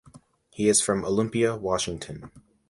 He 0.49 0.67
is 0.67 0.81
from 0.81 1.05
Olympia, 1.05 1.55
Washington. 1.55 2.31